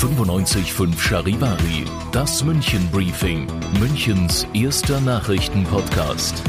95.5 0.00 0.98
Charivari, 0.98 1.84
das 2.10 2.42
München 2.42 2.88
Briefing, 2.90 3.46
Münchens 3.78 4.46
erster 4.54 4.98
Nachrichtenpodcast. 4.98 6.42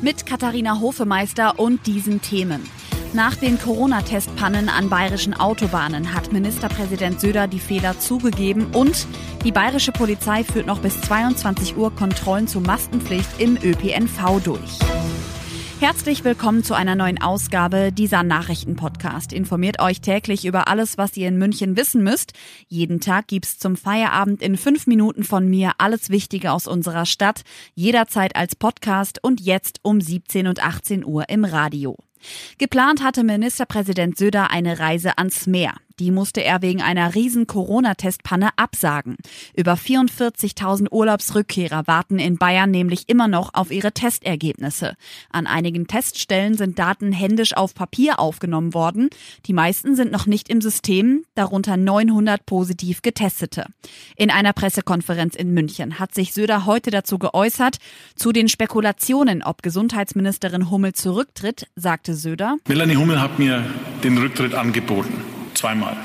Mit 0.00 0.24
Katharina 0.24 0.78
Hofemeister 0.78 1.58
und 1.58 1.88
diesen 1.88 2.22
Themen. 2.22 2.70
Nach 3.14 3.34
den 3.34 3.58
Corona-Testpannen 3.58 4.68
an 4.68 4.90
bayerischen 4.90 5.34
Autobahnen 5.34 6.14
hat 6.14 6.32
Ministerpräsident 6.32 7.20
Söder 7.20 7.48
die 7.48 7.58
Fehler 7.58 7.98
zugegeben 7.98 8.68
und 8.72 9.08
die 9.42 9.50
bayerische 9.50 9.90
Polizei 9.90 10.44
führt 10.44 10.68
noch 10.68 10.78
bis 10.78 11.00
22 11.00 11.76
Uhr 11.76 11.92
Kontrollen 11.92 12.46
zur 12.46 12.62
Maskenpflicht 12.62 13.40
im 13.40 13.56
ÖPNV 13.56 14.40
durch. 14.44 14.78
Herzlich 15.80 16.24
willkommen 16.24 16.62
zu 16.62 16.74
einer 16.74 16.94
neuen 16.94 17.20
Ausgabe 17.20 17.92
dieser 17.92 18.22
Nachrichtenpodcast. 18.22 19.32
Informiert 19.32 19.80
euch 19.80 20.00
täglich 20.00 20.46
über 20.46 20.68
alles, 20.68 20.96
was 20.96 21.16
ihr 21.16 21.28
in 21.28 21.36
München 21.36 21.76
wissen 21.76 22.02
müsst. 22.02 22.32
Jeden 22.68 23.00
Tag 23.00 23.26
gibt's 23.26 23.58
zum 23.58 23.76
Feierabend 23.76 24.40
in 24.40 24.56
fünf 24.56 24.86
Minuten 24.86 25.24
von 25.24 25.48
mir 25.48 25.72
alles 25.78 26.10
Wichtige 26.10 26.52
aus 26.52 26.66
unserer 26.66 27.04
Stadt, 27.04 27.42
jederzeit 27.74 28.36
als 28.36 28.56
Podcast 28.56 29.18
und 29.22 29.40
jetzt 29.40 29.80
um 29.82 30.00
17 30.00 30.46
und 30.46 30.64
18 30.64 31.04
Uhr 31.04 31.28
im 31.28 31.44
Radio. 31.44 31.96
Geplant 32.56 33.02
hatte 33.02 33.24
Ministerpräsident 33.24 34.16
Söder 34.16 34.50
eine 34.50 34.78
Reise 34.78 35.18
ans 35.18 35.46
Meer. 35.46 35.74
Die 36.00 36.10
musste 36.10 36.42
er 36.42 36.60
wegen 36.60 36.82
einer 36.82 37.14
riesen 37.14 37.46
Corona-Testpanne 37.46 38.50
absagen. 38.56 39.16
Über 39.56 39.74
44.000 39.74 40.90
Urlaubsrückkehrer 40.90 41.86
warten 41.86 42.18
in 42.18 42.36
Bayern 42.36 42.72
nämlich 42.72 43.08
immer 43.08 43.28
noch 43.28 43.54
auf 43.54 43.70
ihre 43.70 43.92
Testergebnisse. 43.92 44.96
An 45.30 45.46
einigen 45.46 45.86
Teststellen 45.86 46.56
sind 46.56 46.80
Daten 46.80 47.12
händisch 47.12 47.56
auf 47.56 47.74
Papier 47.74 48.18
aufgenommen 48.18 48.74
worden. 48.74 49.08
Die 49.46 49.52
meisten 49.52 49.94
sind 49.94 50.10
noch 50.10 50.26
nicht 50.26 50.48
im 50.48 50.60
System, 50.60 51.24
darunter 51.36 51.76
900 51.76 52.44
positiv 52.44 53.02
Getestete. 53.02 53.66
In 54.16 54.30
einer 54.30 54.52
Pressekonferenz 54.52 55.36
in 55.36 55.54
München 55.54 56.00
hat 56.00 56.12
sich 56.12 56.34
Söder 56.34 56.66
heute 56.66 56.90
dazu 56.90 57.20
geäußert. 57.20 57.76
Zu 58.16 58.32
den 58.32 58.48
Spekulationen, 58.48 59.44
ob 59.44 59.62
Gesundheitsministerin 59.62 60.70
Hummel 60.70 60.94
zurücktritt, 60.94 61.68
sagte 61.76 62.14
Söder. 62.14 62.56
Melanie 62.66 62.96
Hummel 62.96 63.20
hat 63.20 63.38
mir 63.38 63.64
den 64.02 64.18
Rücktritt 64.18 64.54
angeboten 64.54 65.33
zweimal. 65.54 65.96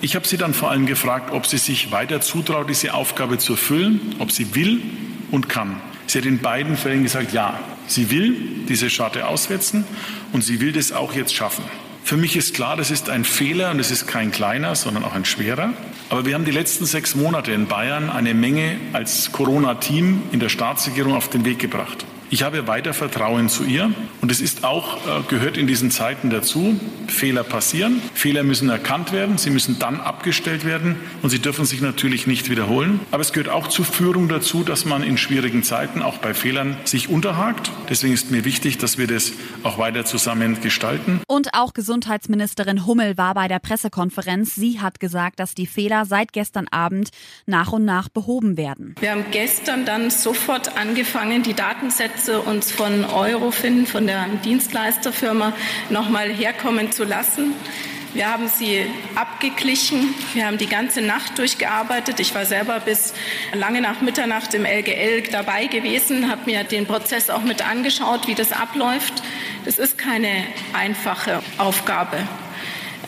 Ich 0.00 0.16
habe 0.16 0.26
sie 0.26 0.36
dann 0.36 0.52
vor 0.52 0.70
allem 0.70 0.86
gefragt, 0.86 1.30
ob 1.32 1.46
sie 1.46 1.58
sich 1.58 1.92
weiter 1.92 2.20
zutraut, 2.20 2.68
diese 2.68 2.94
Aufgabe 2.94 3.38
zu 3.38 3.52
erfüllen, 3.52 4.16
ob 4.18 4.32
sie 4.32 4.54
will 4.54 4.82
und 5.30 5.48
kann. 5.48 5.80
Sie 6.06 6.18
hat 6.18 6.26
in 6.26 6.40
beiden 6.40 6.76
Fällen 6.76 7.04
gesagt, 7.04 7.32
ja, 7.32 7.58
sie 7.86 8.10
will 8.10 8.36
diese 8.68 8.90
Scharte 8.90 9.28
auswetzen 9.28 9.84
und 10.32 10.42
sie 10.42 10.60
will 10.60 10.72
das 10.72 10.92
auch 10.92 11.14
jetzt 11.14 11.34
schaffen. 11.34 11.64
Für 12.04 12.16
mich 12.16 12.36
ist 12.36 12.54
klar, 12.54 12.76
das 12.76 12.90
ist 12.90 13.10
ein 13.10 13.24
Fehler 13.24 13.70
und 13.70 13.78
es 13.78 13.90
ist 13.92 14.08
kein 14.08 14.32
kleiner, 14.32 14.74
sondern 14.74 15.04
auch 15.04 15.14
ein 15.14 15.24
schwerer. 15.24 15.72
Aber 16.10 16.26
wir 16.26 16.34
haben 16.34 16.44
die 16.44 16.50
letzten 16.50 16.84
sechs 16.84 17.14
Monate 17.14 17.52
in 17.52 17.66
Bayern 17.66 18.10
eine 18.10 18.34
Menge 18.34 18.76
als 18.92 19.30
Corona-Team 19.30 20.22
in 20.32 20.40
der 20.40 20.48
Staatsregierung 20.48 21.14
auf 21.14 21.30
den 21.30 21.44
Weg 21.44 21.60
gebracht. 21.60 22.04
Ich 22.32 22.42
habe 22.44 22.66
weiter 22.66 22.94
Vertrauen 22.94 23.50
zu 23.50 23.62
ihr 23.62 23.92
und 24.22 24.32
es 24.32 24.40
ist 24.40 24.64
auch, 24.64 24.96
äh, 25.06 25.22
gehört 25.28 25.58
in 25.58 25.66
diesen 25.66 25.90
Zeiten 25.90 26.30
dazu, 26.30 26.80
Fehler 27.06 27.44
passieren. 27.44 28.00
Fehler 28.14 28.42
müssen 28.42 28.70
erkannt 28.70 29.12
werden, 29.12 29.36
sie 29.36 29.50
müssen 29.50 29.78
dann 29.78 30.00
abgestellt 30.00 30.64
werden 30.64 30.96
und 31.20 31.28
sie 31.28 31.40
dürfen 31.40 31.66
sich 31.66 31.82
natürlich 31.82 32.26
nicht 32.26 32.48
wiederholen. 32.48 33.00
Aber 33.10 33.20
es 33.20 33.34
gehört 33.34 33.50
auch 33.50 33.68
zur 33.68 33.84
Führung 33.84 34.30
dazu, 34.30 34.64
dass 34.64 34.86
man 34.86 35.02
in 35.02 35.18
schwierigen 35.18 35.62
Zeiten 35.62 36.00
auch 36.00 36.16
bei 36.16 36.32
Fehlern 36.32 36.78
sich 36.84 37.10
unterhakt. 37.10 37.70
Deswegen 37.90 38.14
ist 38.14 38.30
mir 38.30 38.46
wichtig, 38.46 38.78
dass 38.78 38.96
wir 38.96 39.06
das 39.06 39.32
auch 39.62 39.76
weiter 39.76 40.06
zusammen 40.06 40.58
gestalten. 40.62 41.20
Und 41.26 41.52
auch 41.52 41.74
Gesundheitsministerin 41.74 42.86
Hummel 42.86 43.18
war 43.18 43.34
bei 43.34 43.46
der 43.46 43.58
Pressekonferenz. 43.58 44.54
Sie 44.54 44.80
hat 44.80 45.00
gesagt, 45.00 45.38
dass 45.38 45.54
die 45.54 45.66
Fehler 45.66 46.06
seit 46.06 46.32
gestern 46.32 46.66
Abend 46.68 47.10
nach 47.44 47.74
und 47.74 47.84
nach 47.84 48.08
behoben 48.08 48.56
werden. 48.56 48.94
Wir 49.00 49.10
haben 49.10 49.26
gestern 49.32 49.84
dann 49.84 50.08
sofort 50.08 50.78
angefangen, 50.78 51.42
die 51.42 51.52
Datensätze 51.52 52.21
Sätze 52.22 52.40
uns 52.40 52.70
von 52.70 53.04
Eurofin, 53.04 53.84
von 53.84 54.06
der 54.06 54.28
Dienstleisterfirma, 54.44 55.52
nochmal 55.90 56.28
herkommen 56.28 56.92
zu 56.92 57.02
lassen. 57.02 57.52
Wir 58.14 58.32
haben 58.32 58.46
sie 58.46 58.86
abgeglichen. 59.16 60.14
Wir 60.32 60.46
haben 60.46 60.56
die 60.56 60.68
ganze 60.68 61.00
Nacht 61.00 61.36
durchgearbeitet. 61.36 62.20
Ich 62.20 62.32
war 62.32 62.44
selber 62.44 62.78
bis 62.78 63.12
lange 63.54 63.80
nach 63.80 64.02
Mitternacht 64.02 64.54
im 64.54 64.64
LGL 64.64 65.22
dabei 65.32 65.66
gewesen, 65.66 66.30
habe 66.30 66.42
mir 66.46 66.62
den 66.62 66.86
Prozess 66.86 67.28
auch 67.28 67.42
mit 67.42 67.66
angeschaut, 67.66 68.28
wie 68.28 68.36
das 68.36 68.52
abläuft. 68.52 69.14
Das 69.64 69.80
ist 69.80 69.98
keine 69.98 70.44
einfache 70.74 71.42
Aufgabe. 71.58 72.18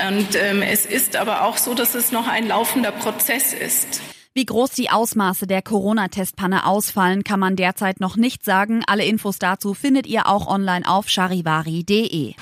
Und 0.08 0.34
ähm, 0.34 0.60
es 0.60 0.86
ist 0.86 1.14
aber 1.14 1.44
auch 1.44 1.56
so, 1.56 1.74
dass 1.74 1.94
es 1.94 2.10
noch 2.10 2.26
ein 2.26 2.48
laufender 2.48 2.90
Prozess 2.90 3.52
ist. 3.52 4.13
Wie 4.36 4.46
groß 4.46 4.70
die 4.72 4.90
Ausmaße 4.90 5.46
der 5.46 5.62
Corona-Testpanne 5.62 6.66
ausfallen, 6.66 7.22
kann 7.22 7.38
man 7.38 7.54
derzeit 7.54 8.00
noch 8.00 8.16
nicht 8.16 8.44
sagen. 8.44 8.82
Alle 8.84 9.04
Infos 9.04 9.38
dazu 9.38 9.74
findet 9.74 10.08
ihr 10.08 10.26
auch 10.26 10.48
online 10.48 10.88
auf 10.88 11.08
charivari.de. 11.08 12.34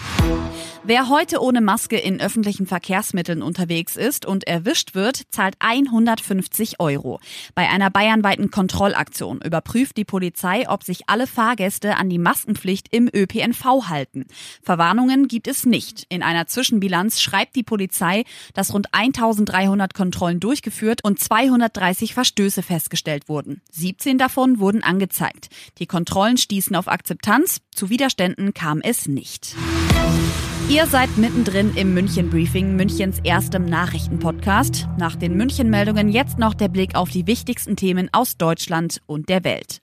Wer 0.85 1.09
heute 1.09 1.41
ohne 1.41 1.61
Maske 1.61 1.97
in 1.97 2.21
öffentlichen 2.21 2.67
Verkehrsmitteln 2.67 3.41
unterwegs 3.41 3.97
ist 3.97 4.27
und 4.27 4.49
erwischt 4.49 4.97
wird, 4.97 5.23
zahlt 5.31 5.55
150 5.61 6.81
Euro. 6.81 7.21
Bei 7.55 7.69
einer 7.69 7.89
bayernweiten 7.89 8.51
Kontrollaktion 8.51 9.41
überprüft 9.43 9.97
die 9.97 10.05
Polizei, 10.05 10.69
ob 10.69 10.83
sich 10.83 11.03
alle 11.07 11.29
Fahrgäste 11.29 11.97
an 11.99 12.11
die 12.11 12.19
Maskenpflicht 12.19 12.89
im 12.91 13.09
ÖPNV 13.15 13.89
halten. 13.89 14.27
Verwarnungen 14.61 15.29
gibt 15.29 15.47
es 15.47 15.65
nicht. 15.65 16.05
In 16.09 16.25
einer 16.25 16.49
Zwischenbilanz 16.49 17.21
schreibt 17.21 17.55
die 17.55 17.63
Polizei, 17.63 18.25
dass 18.53 18.75
rund 18.75 18.89
1300 18.91 19.95
Kontrollen 19.95 20.41
durchgeführt 20.41 21.05
und 21.05 21.21
230 21.21 22.13
Verstöße 22.13 22.65
festgestellt 22.65 23.29
wurden. 23.29 23.63
17 23.71 24.19
davon 24.19 24.59
wurden 24.59 24.83
angezeigt. 24.83 25.49
Die 25.79 25.87
Kontrollen 25.87 26.39
stießen 26.39 26.75
auf 26.75 26.89
Akzeptanz. 26.89 27.61
Zu 27.73 27.89
Widerständen 27.89 28.53
kam 28.53 28.81
es 28.83 29.07
nicht. 29.07 29.55
Thank 29.95 30.47
you. 30.47 30.52
Ihr 30.69 30.87
seid 30.87 31.19
mittendrin 31.19 31.75
im 31.77 31.93
München 31.93 32.31
Briefing, 32.31 32.77
Münchens 32.77 33.19
erstem 33.25 33.67
Nachrichtenpodcast. 33.67 34.87
Nach 34.97 35.17
den 35.17 35.37
München 35.37 35.69
Meldungen 35.69 36.09
jetzt 36.09 36.39
noch 36.39 36.55
der 36.55 36.69
Blick 36.69 36.95
auf 36.95 37.11
die 37.11 37.27
wichtigsten 37.27 37.77
Themen 37.77 38.09
aus 38.13 38.37
Deutschland 38.37 39.03
und 39.07 39.29
der 39.29 39.45
Welt. 39.45 39.83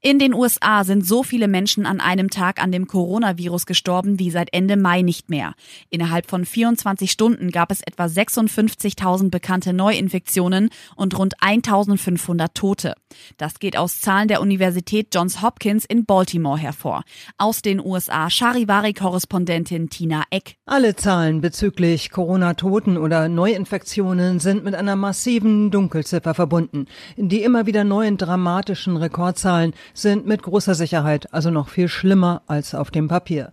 In 0.00 0.18
den 0.18 0.32
USA 0.32 0.84
sind 0.84 1.06
so 1.06 1.22
viele 1.22 1.46
Menschen 1.46 1.84
an 1.84 2.00
einem 2.00 2.30
Tag 2.30 2.62
an 2.62 2.72
dem 2.72 2.86
Coronavirus 2.86 3.66
gestorben 3.66 4.18
wie 4.18 4.30
seit 4.30 4.52
Ende 4.54 4.76
Mai 4.78 5.02
nicht 5.02 5.28
mehr. 5.28 5.54
Innerhalb 5.90 6.26
von 6.26 6.46
24 6.46 7.10
Stunden 7.10 7.50
gab 7.50 7.70
es 7.70 7.82
etwa 7.82 8.04
56.000 8.04 9.30
bekannte 9.30 9.74
Neuinfektionen 9.74 10.70
und 10.96 11.18
rund 11.18 11.36
1.500 11.40 12.54
Tote. 12.54 12.94
Das 13.36 13.58
geht 13.58 13.76
aus 13.76 14.00
Zahlen 14.00 14.28
der 14.28 14.40
Universität 14.40 15.08
Johns 15.14 15.42
Hopkins 15.42 15.84
in 15.84 16.06
Baltimore 16.06 16.58
hervor. 16.58 17.02
Aus 17.36 17.60
den 17.60 17.84
USA 17.84 18.30
Charivari-Korrespondentin 18.30 19.90
Tina 19.90 20.19
Eck. 20.30 20.56
Alle 20.66 20.96
Zahlen 20.96 21.40
bezüglich 21.40 22.10
Corona-Toten 22.10 22.96
oder 22.96 23.28
Neuinfektionen 23.28 24.40
sind 24.40 24.64
mit 24.64 24.74
einer 24.74 24.96
massiven 24.96 25.70
Dunkelziffer 25.70 26.34
verbunden. 26.34 26.86
Die 27.16 27.42
immer 27.42 27.66
wieder 27.66 27.84
neuen 27.84 28.16
dramatischen 28.16 28.96
Rekordzahlen 28.96 29.60
Zahlen 29.60 29.74
sind 29.94 30.26
mit 30.26 30.42
großer 30.42 30.74
Sicherheit 30.74 31.32
also 31.32 31.50
noch 31.50 31.68
viel 31.68 31.88
schlimmer 31.88 32.42
als 32.46 32.74
auf 32.74 32.90
dem 32.90 33.08
Papier. 33.08 33.52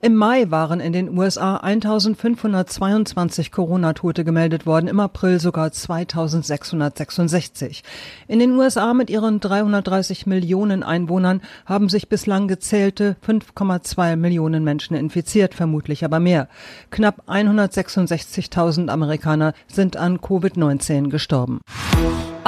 Im 0.00 0.14
Mai 0.14 0.48
waren 0.48 0.78
in 0.78 0.92
den 0.92 1.18
USA 1.18 1.56
1522 1.56 3.50
Corona-Tote 3.50 4.22
gemeldet 4.22 4.64
worden, 4.64 4.86
im 4.86 5.00
April 5.00 5.40
sogar 5.40 5.72
2666. 5.72 7.82
In 8.28 8.38
den 8.38 8.52
USA 8.52 8.94
mit 8.94 9.10
ihren 9.10 9.40
330 9.40 10.26
Millionen 10.26 10.84
Einwohnern 10.84 11.40
haben 11.66 11.88
sich 11.88 12.08
bislang 12.08 12.46
gezählte 12.46 13.16
5,2 13.26 14.14
Millionen 14.14 14.62
Menschen 14.62 14.94
infiziert, 14.94 15.54
vermutlich 15.54 16.04
aber 16.08 16.20
mehr. 16.20 16.48
Knapp 16.90 17.22
166.000 17.28 18.88
Amerikaner 18.88 19.52
sind 19.66 19.96
an 19.96 20.18
Covid-19 20.18 21.10
gestorben. 21.10 21.60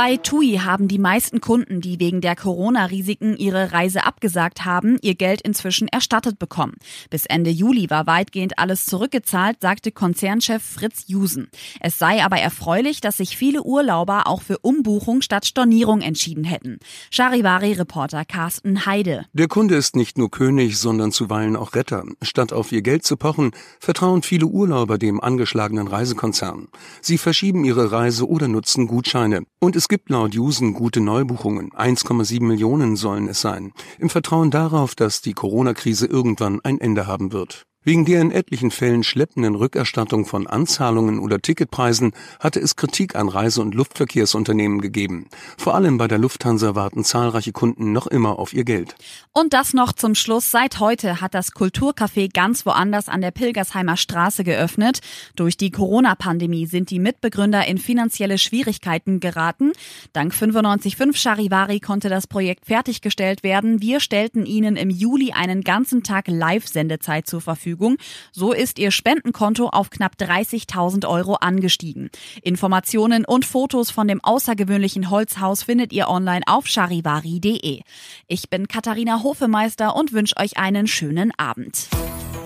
Bei 0.02 0.16
TUI 0.16 0.60
haben 0.64 0.88
die 0.88 0.98
meisten 0.98 1.42
Kunden, 1.42 1.82
die 1.82 2.00
wegen 2.00 2.22
der 2.22 2.34
Corona-Risiken 2.34 3.36
ihre 3.36 3.72
Reise 3.72 4.06
abgesagt 4.06 4.64
haben, 4.64 4.96
ihr 5.02 5.14
Geld 5.14 5.42
inzwischen 5.42 5.88
erstattet 5.88 6.38
bekommen. 6.38 6.76
Bis 7.10 7.26
Ende 7.26 7.50
Juli 7.50 7.90
war 7.90 8.06
weitgehend 8.06 8.58
alles 8.58 8.86
zurückgezahlt, 8.86 9.58
sagte 9.60 9.92
Konzernchef 9.92 10.62
Fritz 10.62 11.04
Jusen. 11.08 11.48
Es 11.80 11.98
sei 11.98 12.24
aber 12.24 12.38
erfreulich, 12.38 13.02
dass 13.02 13.18
sich 13.18 13.36
viele 13.36 13.62
Urlauber 13.62 14.26
auch 14.26 14.40
für 14.40 14.56
Umbuchung 14.60 15.20
statt 15.20 15.44
Stornierung 15.44 16.00
entschieden 16.00 16.44
hätten. 16.44 16.78
Charivari-Reporter 17.10 18.24
Carsten 18.24 18.86
Heide. 18.86 19.26
Der 19.34 19.48
Kunde 19.48 19.74
ist 19.74 19.96
nicht 19.96 20.16
nur 20.16 20.30
König, 20.30 20.78
sondern 20.78 21.12
zuweilen 21.12 21.56
auch 21.56 21.74
Retter. 21.74 22.04
Statt 22.22 22.54
auf 22.54 22.72
ihr 22.72 22.80
Geld 22.80 23.04
zu 23.04 23.18
pochen, 23.18 23.50
vertrauen 23.78 24.22
viele 24.22 24.46
Urlauber 24.46 24.96
dem 24.96 25.20
angeschlagenen 25.20 25.88
Reisekonzern. 25.88 26.68
Sie 27.02 27.18
verschieben 27.18 27.66
ihre 27.66 27.92
Reise 27.92 28.26
oder 28.26 28.48
nutzen 28.48 28.86
Gutscheine. 28.86 29.42
Und 29.58 29.76
es 29.76 29.89
gibt 29.90 30.08
laut 30.08 30.34
Jusen 30.34 30.72
gute 30.72 31.00
Neubuchungen. 31.00 31.72
1,7 31.72 32.44
Millionen 32.44 32.94
sollen 32.94 33.26
es 33.26 33.40
sein. 33.40 33.72
Im 33.98 34.08
Vertrauen 34.08 34.52
darauf, 34.52 34.94
dass 34.94 35.20
die 35.20 35.32
Corona-Krise 35.32 36.06
irgendwann 36.06 36.60
ein 36.62 36.80
Ende 36.80 37.08
haben 37.08 37.32
wird. 37.32 37.66
Wegen 37.82 38.04
der 38.04 38.20
in 38.20 38.30
etlichen 38.30 38.70
Fällen 38.70 39.02
schleppenden 39.02 39.54
Rückerstattung 39.54 40.26
von 40.26 40.46
Anzahlungen 40.46 41.18
oder 41.18 41.40
Ticketpreisen 41.40 42.12
hatte 42.38 42.60
es 42.60 42.76
Kritik 42.76 43.16
an 43.16 43.30
Reise- 43.30 43.62
und 43.62 43.74
Luftverkehrsunternehmen 43.74 44.82
gegeben. 44.82 45.28
Vor 45.56 45.74
allem 45.74 45.96
bei 45.96 46.06
der 46.06 46.18
Lufthansa 46.18 46.74
warten 46.74 47.04
zahlreiche 47.04 47.52
Kunden 47.52 47.92
noch 47.92 48.06
immer 48.06 48.38
auf 48.38 48.52
ihr 48.52 48.64
Geld. 48.64 48.96
Und 49.32 49.54
das 49.54 49.72
noch 49.72 49.94
zum 49.94 50.14
Schluss. 50.14 50.50
Seit 50.50 50.78
heute 50.78 51.22
hat 51.22 51.32
das 51.32 51.54
Kulturcafé 51.54 52.30
ganz 52.30 52.66
woanders 52.66 53.08
an 53.08 53.22
der 53.22 53.30
Pilgersheimer 53.30 53.96
Straße 53.96 54.44
geöffnet. 54.44 55.00
Durch 55.34 55.56
die 55.56 55.70
Corona-Pandemie 55.70 56.66
sind 56.66 56.90
die 56.90 56.98
Mitbegründer 56.98 57.66
in 57.66 57.78
finanzielle 57.78 58.36
Schwierigkeiten 58.36 59.20
geraten. 59.20 59.72
Dank 60.12 60.34
95.5 60.34 61.16
Charivari 61.16 61.80
konnte 61.80 62.10
das 62.10 62.26
Projekt 62.26 62.66
fertiggestellt 62.66 63.42
werden. 63.42 63.80
Wir 63.80 64.00
stellten 64.00 64.44
ihnen 64.44 64.76
im 64.76 64.90
Juli 64.90 65.32
einen 65.32 65.62
ganzen 65.62 66.02
Tag 66.02 66.28
Live-Sendezeit 66.28 67.26
zur 67.26 67.40
Verfügung. 67.40 67.69
Verfügung. 67.70 67.96
So 68.32 68.52
ist 68.52 68.78
ihr 68.78 68.90
Spendenkonto 68.90 69.68
auf 69.68 69.90
knapp 69.90 70.14
30.000 70.18 71.08
Euro 71.08 71.34
angestiegen. 71.34 72.10
Informationen 72.42 73.24
und 73.24 73.44
Fotos 73.44 73.90
von 73.90 74.08
dem 74.08 74.22
außergewöhnlichen 74.22 75.10
Holzhaus 75.10 75.62
findet 75.62 75.92
ihr 75.92 76.08
online 76.08 76.42
auf 76.46 76.66
charivari.de. 76.66 77.82
Ich 78.26 78.50
bin 78.50 78.68
Katharina 78.68 79.22
Hofemeister 79.22 79.94
und 79.94 80.12
wünsche 80.12 80.36
euch 80.36 80.58
einen 80.58 80.86
schönen 80.86 81.32
Abend. 81.36 81.88